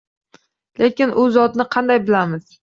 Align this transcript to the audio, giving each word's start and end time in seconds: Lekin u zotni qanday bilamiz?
Lekin 0.83 1.13
u 1.25 1.27
zotni 1.37 1.67
qanday 1.77 2.03
bilamiz? 2.09 2.51